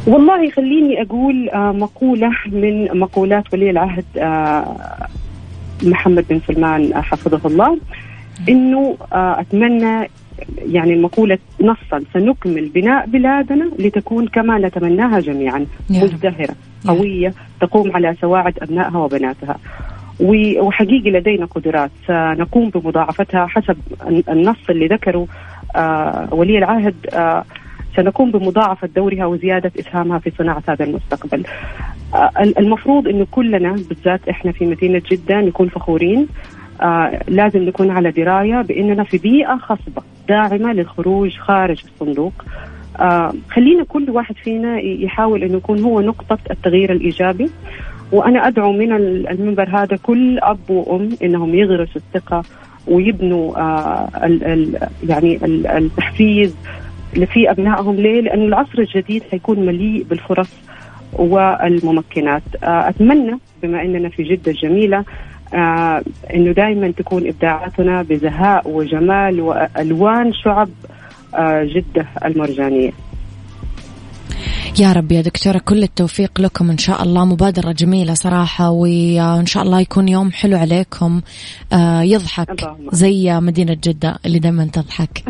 والله 0.08 0.50
خليني 0.50 1.02
أقول 1.02 1.50
آه، 1.50 1.72
مقولة 1.72 2.30
من 2.46 3.00
مقولات 3.00 3.54
ولي 3.54 3.70
العهد 3.70 4.06
آه، 4.18 5.08
محمد 5.84 6.26
بن 6.30 6.42
سلمان 6.48 6.96
حفظه 6.96 7.42
الله 7.46 7.80
إنه 8.50 8.98
آه، 9.14 9.40
أتمنى 9.40 10.10
يعني 10.58 10.94
المقولة 10.94 11.38
نصا 11.62 12.04
سنكمل 12.14 12.70
بناء 12.70 13.06
بلادنا 13.06 13.72
لتكون 13.80 14.28
كما 14.28 14.58
نتمناها 14.58 15.20
جميعا 15.20 15.66
مزدهرة 15.90 16.56
قوية 16.88 17.34
تقوم 17.62 17.96
على 17.96 18.16
سواعد 18.22 18.54
أبنائها 18.62 18.98
وبناتها 18.98 19.58
وحقيقي 20.20 21.12
لدينا 21.12 21.46
قدرات. 21.46 21.92
سنقوم 22.08 22.70
بمضاعفتها 22.70 23.46
حسب 23.48 23.78
النص 24.30 24.70
اللي 24.70 24.88
ذكره 24.88 25.28
آه، 25.76 26.28
ولي 26.32 26.58
العهد. 26.58 26.96
آه، 27.14 27.44
سنقوم 27.96 28.32
بمضاعفة 28.32 28.90
دورها 28.96 29.26
وزيادة 29.26 29.72
إسهامها 29.80 30.20
في 30.20 30.32
صناعة 30.38 30.64
هذا 30.68 30.86
المستقبل. 30.86 31.44
آه، 32.14 32.32
المفروض 32.40 33.08
أنه 33.08 33.28
كلنا 33.32 33.72
بالذات 33.90 34.30
إحنا 34.30 34.52
في 34.52 34.66
مدينة 34.66 35.02
جدة 35.12 35.42
نكون 35.42 35.70
فخورين. 35.70 36.28
لازم 37.28 37.60
نكون 37.60 37.92
على 37.92 38.12
دراية 38.12 38.62
بأننا 38.62 39.04
في 39.04 39.18
بيئة 39.18 39.58
خصبة 39.58 40.02
داعمة 40.30 40.74
للخروج 40.74 41.38
خارج 41.38 41.84
الصندوق. 41.86 42.34
خلينا 43.50 43.84
كل 43.88 44.10
واحد 44.10 44.36
فينا 44.36 44.80
يحاول 44.80 45.44
أنه 45.44 45.58
يكون 45.58 45.80
هو 45.80 46.02
نقطة 46.02 46.38
التغيير 46.52 46.92
الإيجابي. 46.92 47.50
وأنا 48.14 48.48
أدعو 48.48 48.72
من 48.72 48.92
المنبر 49.32 49.70
هذا 49.70 49.98
كل 50.04 50.40
أب 50.40 50.70
وأم 50.70 51.10
إنهم 51.24 51.56
يغرسوا 51.56 52.02
الثقة 52.02 52.44
ويبنوا 52.88 53.58
آه 53.60 54.10
ال 54.24 54.44
ال 54.44 54.88
يعني 55.10 55.36
ال 55.46 55.68
التحفيز 55.68 56.56
في 57.14 57.52
أبنائهم. 57.52 57.96
ليه؟ 57.96 58.22
لأنه 58.22 58.46
العصر 58.46 58.80
الجديد 58.80 59.24
حيكون 59.32 59.60
مليء 59.66 60.04
بالفرص 60.04 60.50
والممكنات. 61.14 62.42
آه 62.64 62.90
أتمنى 62.90 63.38
بما 63.64 63.82
إننا 63.82 64.10
في 64.10 64.24
جدة 64.24 64.52
الجميله 64.52 65.04
آه 65.54 66.04
إنه 66.34 66.52
دائما 66.52 66.92
تكون 66.92 67.28
إبداعاتنا 67.28 68.02
بزهاء 68.02 68.70
وجمال 68.70 69.42
وألوان 69.42 70.34
شعب 70.34 70.70
آه 71.36 71.64
جدة 71.64 72.06
المرجانية. 72.26 72.92
يا 74.80 74.94
رب 74.94 75.12
يا 75.12 75.22
دكتورة 75.22 75.58
كل 75.58 75.84
التوفيق 75.84 76.42
لكم. 76.42 76.70
إن 76.70 76.78
شاء 76.78 77.04
الله 77.04 77.26
مبادرة 77.26 77.72
جميلة 77.72 78.14
صراحة 78.14 78.70
وإن 78.70 79.46
شاء 79.46 79.64
الله 79.64 79.80
يكون 79.80 80.08
يوم 80.08 80.32
حلو 80.32 80.58
عليكم. 80.58 81.22
آه، 81.74 82.02
يضحك 82.02 82.76
زي 82.92 83.40
مدينة 83.40 83.78
جدة 83.84 84.20
اللي 84.26 84.40
دائما 84.40 84.66
تضحك. 84.66 85.24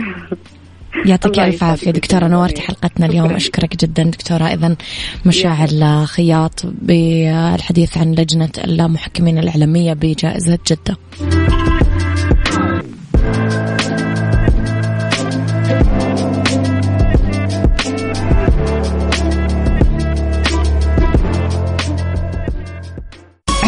يعطيك 1.05 1.39
ألف 1.39 1.63
عافية 1.63 1.91
دكتورة. 1.91 2.27
نورتي 2.27 2.61
حلقتنا 2.61 3.05
اليوم. 3.05 3.31
أشكرك 3.41 3.85
جدا 3.85 4.03
دكتورة. 4.03 4.43
إذا 4.43 4.75
مشاعل 5.25 6.07
خياط 6.07 6.65
بالحديث 6.65 7.97
عن 7.97 8.11
لجنة 8.11 8.51
المحكمين 8.57 9.37
الإعلامية 9.37 9.93
بجائزة 9.93 10.59
جدة. 10.67 10.97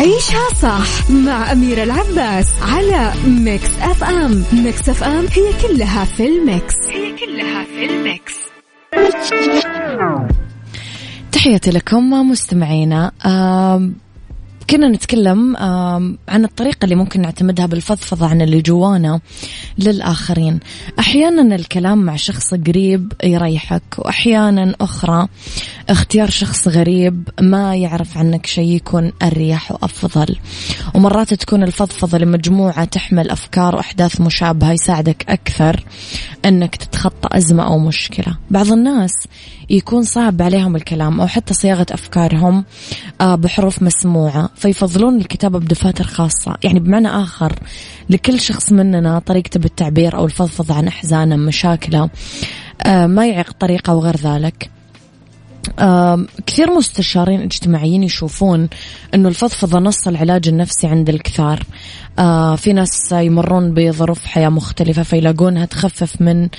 عيشها 0.05 0.49
صح 0.61 1.09
مع 1.09 1.51
أميرة 1.51 1.83
العباس 1.83 2.53
على 2.61 3.13
Mix 3.27 3.69
FM. 3.81 4.43
Mix 4.53 4.89
FM 4.89 5.25
هي 5.31 5.67
كلها 5.67 6.05
في 6.05 6.27
ال 6.27 6.37
Mix. 6.37 6.75
هي 6.89 7.15
كلها 7.25 7.63
في 7.63 7.85
الميكس. 7.85 8.33
تحياتي 11.31 11.71
لكم 11.71 12.09
مستمعينا. 12.29 13.11
كنا 14.69 14.87
نتكلم 14.87 15.57
عن 16.27 16.43
الطريقة 16.45 16.77
اللي 16.83 16.95
ممكن 16.95 17.21
نعتمدها 17.21 17.65
بالفضفضة 17.65 18.27
عن 18.27 18.41
اللي 18.41 18.61
جوانا 18.61 19.19
للآخرين. 19.77 20.59
أحيانا 20.99 21.55
الكلام 21.55 21.97
مع 21.97 22.15
شخص 22.15 22.53
قريب 22.53 23.13
يريحك 23.23 23.83
وأحيانا 23.97 24.75
أخرى 24.81 25.27
اختيار 25.89 26.29
شخص 26.29 26.67
غريب 26.67 27.29
ما 27.41 27.75
يعرف 27.75 28.17
عنك 28.17 28.45
شيء 28.45 28.69
يكون 28.69 29.11
أريح 29.23 29.71
وأفضل. 29.71 30.35
ومرات 30.95 31.33
تكون 31.33 31.63
الفضفضة 31.63 32.17
لمجموعة 32.17 32.85
تحمل 32.85 33.29
أفكار 33.29 33.75
وأحداث 33.75 34.21
مشابهة 34.21 34.71
يساعدك 34.71 35.25
أكثر 35.29 35.85
أنك 36.45 36.75
تتخطى 36.75 37.37
أزمة 37.37 37.63
أو 37.63 37.79
مشكلة. 37.79 38.37
بعض 38.51 38.71
الناس 38.71 39.11
يكون 39.69 40.03
صعب 40.03 40.41
عليهم 40.41 40.75
الكلام 40.75 41.21
أو 41.21 41.27
حتى 41.27 41.53
صياغة 41.53 41.85
أفكارهم 41.91 42.65
آه، 43.21 43.35
بحروف 43.35 43.83
مسموعة 43.83 44.49
فيفضلون 44.55 45.17
الكتابة 45.17 45.59
بدفاتر 45.59 46.03
خاصة. 46.03 46.57
يعني 46.63 46.79
بمعنى 46.79 47.07
آخر 47.07 47.53
لكل 48.09 48.39
شخص 48.39 48.71
مننا 48.71 49.19
طريقته 49.19 49.59
بالتعبير 49.59 50.17
أو 50.17 50.25
الفضفضة 50.25 50.75
عن 50.75 50.87
أحزانه 50.87 51.35
مشاكله 51.35 52.09
آه، 52.85 53.07
ما 53.07 53.27
يعيق 53.27 53.51
طريقة 53.51 53.95
وغير 53.95 54.17
ذلك. 54.17 54.74
كثير 56.45 56.71
مستشارين 56.71 57.41
اجتماعيين 57.41 58.03
يشوفون 58.03 58.69
إنه 59.13 59.29
الفضفضة 59.29 59.79
نص 59.79 60.07
العلاج 60.07 60.47
النفسي 60.47 60.87
عند 60.87 61.09
الكثار. 61.09 61.63
آه، 62.19 62.55
في 62.55 62.73
ناس 62.73 63.11
يمرون 63.11 63.73
بظروف 63.73 64.25
حياة 64.25 64.49
مختلفة 64.49 65.03
فيلاقونها 65.03 65.65
تخفف 65.65 66.21
من 66.21 66.49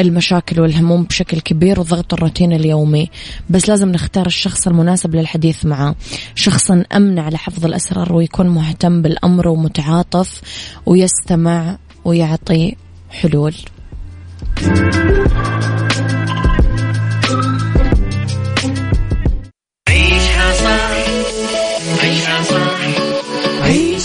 المشاكل 0.00 0.60
والهموم 0.60 1.02
بشكل 1.02 1.40
كبير 1.40 1.80
وضغط 1.80 2.14
الروتين 2.14 2.52
اليومي. 2.52 3.10
بس 3.50 3.68
لازم 3.68 3.88
نختار 3.88 4.26
الشخص 4.26 4.66
المناسب 4.66 5.14
للحديث 5.14 5.64
معه. 5.66 5.94
شخصا 6.34 6.84
أمن 6.96 7.18
على 7.18 7.38
حفظ 7.38 7.64
الأسرار 7.64 8.12
ويكون 8.12 8.48
مهتم 8.48 9.02
بالأمر 9.02 9.48
ومتعاطف 9.48 10.40
ويستمع 10.86 11.76
ويعطي 12.04 12.76
حلول. 13.10 13.54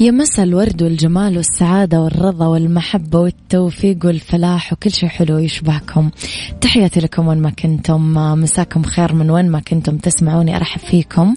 يا 0.00 0.10
مسا 0.10 0.42
الورد 0.42 0.82
والجمال 0.82 1.36
والسعادة 1.36 2.00
والرضا 2.00 2.46
والمحبة 2.46 3.18
والتوفيق 3.18 3.96
والفلاح 4.04 4.72
وكل 4.72 4.90
شيء 4.90 5.08
حلو 5.08 5.38
يشبهكم. 5.38 6.10
تحياتي 6.60 7.00
لكم 7.00 7.28
وين 7.28 7.38
ما 7.38 7.50
كنتم. 7.50 8.14
مساكم 8.14 8.82
خير 8.82 9.14
من 9.14 9.30
وين 9.30 9.50
ما 9.50 9.60
كنتم. 9.60 9.96
تسمعوني 9.98 10.56
أرحب 10.56 10.80
فيكم. 10.80 11.34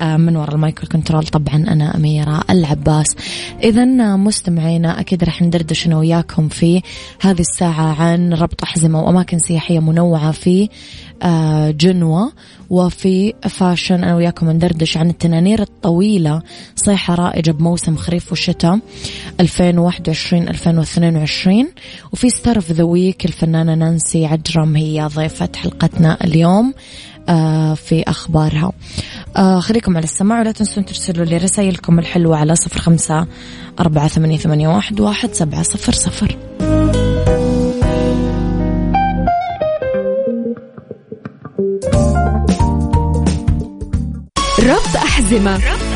آه، 0.00 0.16
من 0.16 0.36
وراء 0.36 0.54
ال 0.54 0.60
micro 0.60 0.88
control 0.88 1.26
طبعا 1.26 1.54
أنا 1.54 1.96
أميرة 1.96 2.44
العباس. 2.50 3.06
إذا 3.62 3.84
مستمعينا 4.16 5.00
أكيد 5.00 5.24
رح 5.24 5.42
ندردش 5.42 5.86
أنا 5.86 5.98
وياكم 5.98 6.48
في 6.48 6.82
هذه 7.20 7.40
الساعة 7.40 8.02
عن 8.02 8.32
ربط 8.32 8.62
أحزمة 8.62 9.02
وأماكن 9.02 9.38
سياحية 9.38 9.80
منوعة 9.80 10.30
في 10.30 10.68
آه، 11.22 11.70
جنوة 11.70 12.32
وفي 12.70 13.34
fashion. 13.48 13.94
أنا 13.94 14.16
وياكم 14.16 14.50
ندردش 14.50 14.96
عن 14.96 15.10
التنانير 15.10 15.62
الطويلة 15.62 16.42
صيحة 16.76 17.14
رائجة 17.14 17.50
بموسم 17.50 17.95
خريف 17.96 18.32
وشتاء 18.32 18.78
2021-2022 19.42 19.46
وفي 22.12 22.30
star 22.30 22.56
of 22.56 22.72
the 22.72 22.84
week 22.84 23.24
الفنانة 23.24 23.74
نانسي 23.74 24.26
عجرم 24.26 24.76
هي 24.76 25.08
ضيفة 25.14 25.48
حلقتنا 25.56 26.18
اليوم 26.24 26.74
آه، 27.28 27.74
في 27.74 28.02
أخبارها. 28.02 28.72
آه، 29.36 29.60
خليكم 29.60 29.96
على 29.96 30.04
السماع 30.04 30.40
ولا 30.40 30.52
تنسون 30.52 30.84
ترسلوا 30.84 31.24
لي 31.24 31.36
رسائلكم 31.36 31.98
الحلوة 31.98 32.36
على 32.36 32.56
صفر 32.56 32.80
خمسة 32.80 33.26
أربعة 33.80 34.08
ثمانية 34.08 34.68
واحد 35.00 35.34
سبعة 35.34 35.62
صفر 35.62 35.92
صفر. 35.92 36.36
ربط 44.66 44.96
أحزمة, 44.96 45.56
ربط. 45.56 45.95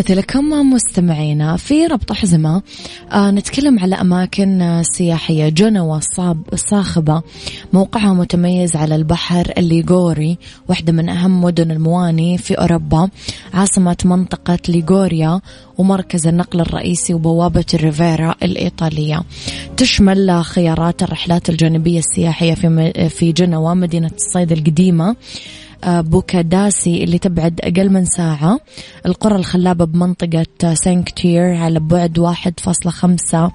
تحياتي 0.00 0.20
لكم 0.20 0.72
مستمعينا. 0.72 1.56
في 1.56 1.86
ربط 1.86 2.12
حزمة 2.12 2.62
آه 3.12 3.30
نتكلم 3.30 3.78
على 3.78 3.94
أماكن 3.94 4.62
آه، 4.62 4.82
سياحية. 4.82 5.48
جنوة 5.48 6.00
صاب 6.16 6.42
صاخبة 6.54 7.22
موقعها 7.72 8.12
متميز 8.12 8.76
على 8.76 8.96
البحر 8.96 9.52
الليغوري 9.58 10.38
واحدة 10.68 10.92
من 10.92 11.08
أهم 11.08 11.44
مدن 11.44 11.70
المواني 11.70 12.38
في 12.38 12.54
أوروبا. 12.54 13.08
عاصمة 13.54 13.96
منطقة 14.04 14.58
ليغوريا 14.68 15.40
ومركز 15.78 16.26
النقل 16.26 16.60
الرئيسي 16.60 17.14
وبوابة 17.14 17.64
الريفيرا 17.74 18.34
الإيطالية. 18.42 19.22
تشمل 19.76 20.44
خيارات 20.44 21.02
الرحلات 21.02 21.50
الجانبية 21.50 21.98
السياحية 21.98 22.54
في 22.54 23.08
في 23.08 23.32
جنوة 23.32 23.74
مدينة 23.74 24.10
الصيد 24.16 24.52
القديمة. 24.52 25.16
بوكاداسي 25.86 27.04
اللي 27.04 27.18
تبعد 27.18 27.60
أقل 27.60 27.90
من 27.90 28.04
ساعة. 28.04 28.60
القرى 29.06 29.36
الخلابة 29.36 29.84
بمنطقة 29.84 30.74
سانكتير 30.74 31.54
على 31.54 31.80
بعد 31.80 32.18
واحد 32.18 32.60
فاصلة 32.60 32.92
خمسة 32.92 33.52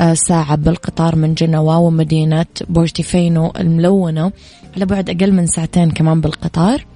آه، 0.00 0.14
ساعة 0.14 0.56
بالقطار 0.56 1.16
من 1.16 1.34
جنوا 1.34 1.74
ومدينة 1.74 2.46
بورتيفينو 2.68 3.52
الملونة 3.60 4.32
على 4.76 4.86
بعد 4.86 5.10
أقل 5.10 5.32
من 5.32 5.46
ساعتين 5.46 5.90
كمان 5.90 6.20
بالقطار. 6.20 6.86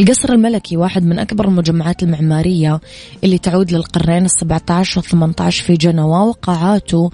القصر 0.00 0.32
الملكي 0.32 0.76
واحد 0.76 1.04
من 1.04 1.18
أكبر 1.18 1.48
المجمعات 1.48 2.02
المعمارية 2.02 2.80
اللي 3.24 3.38
تعود 3.38 3.72
للقرنين 3.72 4.24
السبعة 4.24 4.62
عشر 4.70 5.00
والثمانية 5.00 5.34
عشر 5.40 5.64
في 5.64 5.74
جنوا 5.74 6.24
وقاعاته 6.24 7.10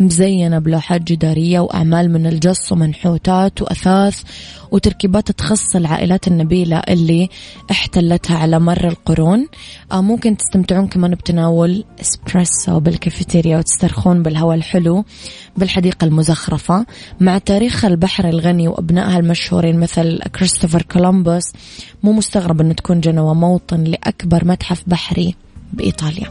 مزينة 0.00 0.58
بلوحات 0.58 1.02
جدارية 1.02 1.60
وأعمال 1.60 2.12
من 2.12 2.26
الجص 2.26 2.72
ومنحوتات 2.72 3.62
وأثاث 3.62 4.22
وتركيبات 4.70 5.30
تخص 5.30 5.76
العائلات 5.76 6.28
النبيلة 6.28 6.78
اللي 6.78 7.28
احتلتها 7.70 8.38
على 8.38 8.60
مر 8.60 8.88
القرون. 8.88 9.46
آه 9.92 10.00
ممكن 10.00 10.36
تستمتعون 10.36 10.86
كمان 10.86 11.14
بتناول 11.14 11.84
إسبريسو 12.00 12.80
بالكافيتيريا 12.80 13.58
وتسترخون 13.58 14.22
بالهواء 14.22 14.56
الحلو 14.56 15.04
بالحديقة 15.56 16.04
المزخرفة. 16.04 16.86
مع 17.20 17.38
تاريخ 17.38 17.84
البحر 17.84 18.28
الغني 18.28 18.68
وأبنائها 18.68 19.18
المشهورين 19.18 19.80
مثل 19.80 20.18
كريستوفر 20.18 20.82
كولومبوس 20.82 21.44
مو 22.02 22.12
مستغرب 22.12 22.60
أن 22.60 22.76
تكون 22.76 23.00
جنوة 23.00 23.34
موطن 23.34 23.84
لأكبر 23.84 24.44
متحف 24.44 24.82
بحري 24.86 25.34
بإيطاليا. 25.72 26.30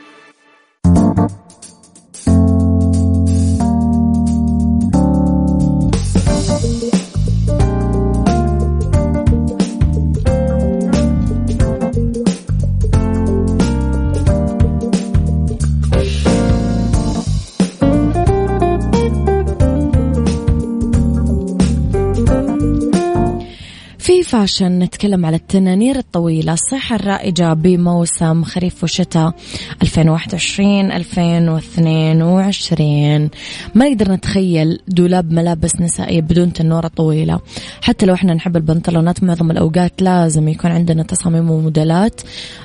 فاشن 24.23 24.79
نتكلم 24.79 25.25
على 25.25 25.35
التنانير 25.35 25.97
الطويلة؟ 25.97 26.53
الصيحة 26.53 26.95
الرائجة 26.95 27.53
بموسم 27.53 28.43
خريف 28.43 28.83
وشتاء 28.83 29.33
2021 29.81 30.91
2022 30.91 33.29
ما 33.75 33.89
نقدر 33.89 34.11
نتخيل 34.11 34.79
دولاب 34.87 35.31
ملابس 35.31 35.81
نسائية 35.81 36.21
بدون 36.21 36.53
تنورة 36.53 36.87
طويلة. 36.87 37.39
حتى 37.81 38.05
لو 38.05 38.13
إحنا 38.13 38.33
نحب 38.33 38.57
البنطلونات 38.57 39.23
معظم 39.23 39.51
الأوقات 39.51 40.01
لازم 40.01 40.47
يكون 40.47 40.71
عندنا 40.71 41.03
تصاميم 41.03 41.49
وموديلات 41.49 42.21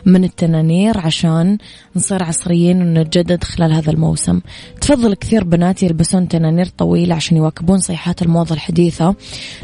من 0.06 0.24
التنانير 0.24 0.98
عشان 0.98 1.58
نصير 1.96 2.22
عصريين 2.22 2.82
ونتجدد 2.82 3.44
خلال 3.44 3.72
هذا 3.72 3.90
الموسم. 3.90 4.40
تفضل 4.80 5.14
كثير 5.14 5.44
بنات 5.44 5.82
يلبسون 5.82 6.28
تنانير 6.28 6.66
طويلة 6.66 7.14
عشان 7.14 7.36
يواكبون 7.36 7.78
صيحات 7.78 8.22
الموضة 8.22 8.54
الحديثة 8.54 9.14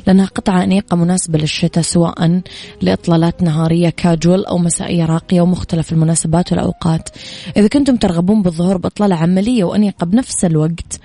لأنها 0.07 0.27
قطعة 0.27 0.63
أنيقة 0.63 0.97
مناسبة 0.97 1.39
للشتاء. 1.39 1.82
سواء 1.83 2.41
لإطلالات 2.83 3.43
نهارية 3.43 3.89
كاجوال 3.89 4.47
أو 4.47 4.59
مسائية 4.59 5.05
راقية 5.05 5.41
ومختلف 5.41 5.93
المناسبات 5.93 6.53
والأوقات. 6.53 7.09
إذا 7.57 7.69
كنتم 7.69 7.97
ترغبون 7.97 8.43
بالظهور 8.43 8.77
بإطلالة 8.77 9.17
عملية 9.17 9.65
وأنيقة 9.65 10.05
بنفس 10.07 10.45
الوقت 10.45 11.01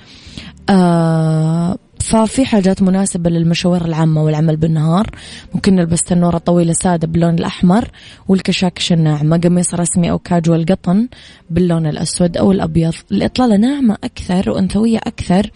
آه 0.69 1.77
ففي 2.07 2.45
حاجات 2.45 2.81
مناسبة 2.81 3.29
للمشاوير 3.29 3.85
العامة 3.85 4.23
والعمل 4.23 4.57
بالنهار. 4.57 5.09
ممكن 5.53 5.75
نلبس 5.75 6.03
تنورة 6.03 6.37
طويلة 6.37 6.73
سادة 6.73 7.07
باللون 7.07 7.33
الأحمر 7.33 7.87
والكشاكش 8.27 8.93
الناعمة 8.93 9.37
قميص 9.37 9.73
رسمي 9.73 10.11
أو 10.11 10.19
كاجوال 10.19 10.65
قطن 10.65 11.07
باللون 11.49 11.87
الأسود 11.87 12.37
أو 12.37 12.51
الأبيض. 12.51 12.93
الإطلالة 13.11 13.57
ناعمة 13.57 13.97
أكثر 14.03 14.49
وأنثوية 14.49 14.97
أكثر 14.97 15.51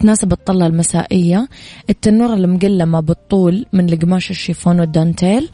تناسب 0.00 0.32
الطلة 0.32 0.66
المسائية. 0.66 1.48
التنورة 1.90 2.34
المقلمة 2.34 3.00
بالطول 3.00 3.66
من 3.72 3.92
القماش 3.92 4.30
الشيفون 4.30 4.80
والدانتيل 4.80 5.48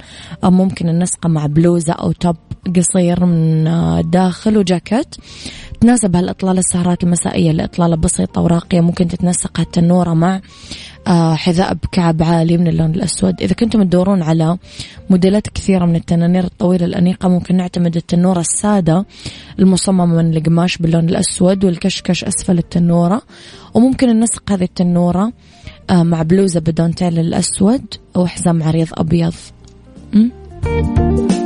أو 0.44 0.50
ممكن 0.50 0.88
النسقة 0.88 1.28
مع 1.28 1.46
بلوزة 1.46 1.92
أو 1.92 2.12
توب 2.12 2.36
قصير 2.76 3.24
من 3.24 3.64
داخل 4.10 4.58
وجاكيت. 4.58 5.14
تناسب 5.80 6.16
هالإطلالة 6.16 6.58
السهرات 6.58 7.04
المسائية 7.04 7.52
لإطلالة 7.52 7.96
بسيطة 7.96 8.40
وراقية 8.40 8.80
ممكن 8.80 9.08
تتنسق 9.08 9.60
هالتنورة 9.60 10.14
مع 10.14 10.40
آه، 11.06 11.34
حذاء 11.34 11.74
بكعب 11.74 12.22
عالي 12.22 12.56
من 12.56 12.68
اللون 12.68 12.90
الأسود. 12.90 13.42
إذا 13.42 13.54
كنتم 13.54 13.82
تدورون 13.82 14.22
على 14.22 14.58
موديلات 15.10 15.48
كثيرة 15.48 15.84
من 15.84 15.96
التنانير 15.96 16.44
الطويلة 16.44 16.84
الأنيقة 16.84 17.28
ممكن 17.28 17.56
نعتمد 17.56 17.96
التنورة 17.96 18.40
السادة 18.40 19.06
المصممة 19.58 20.06
من 20.06 20.36
القماش 20.36 20.78
باللون 20.78 21.08
الأسود 21.08 21.64
والكشكش 21.64 22.24
أسفل 22.24 22.58
التنورة. 22.58 23.22
وممكن 23.74 24.08
ننسق 24.08 24.52
هذه 24.52 24.64
التنورة 24.64 25.32
آه، 25.90 26.02
مع 26.02 26.22
بلوزة 26.22 26.60
بدونتيل 26.60 27.18
الأسود 27.18 27.84
أو 28.16 28.26
حزام 28.26 28.62
عريض 28.62 28.88
أبيض. 28.92 29.34
م? 30.12 31.43